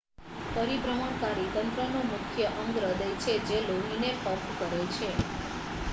[0.55, 5.09] પરિભ્રમણકારી તંત્રનો મુખ્ય અંગ હૃદય છે જે લોહીને પંપ કરે છે